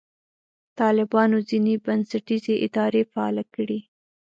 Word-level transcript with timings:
طالبانو 0.79 1.37
ځینې 1.49 1.73
بنسټیزې 1.85 2.55
ادارې 2.65 3.01
فعاله 3.11 3.43
کړې. 3.53 3.79